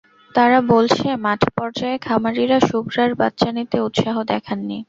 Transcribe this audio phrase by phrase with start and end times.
[0.35, 4.77] তারা বলছে, মাঠপর্যায়ে খামারিরা শুভ্রার বাচ্চা নিতে উৎসাহ দেখাননি।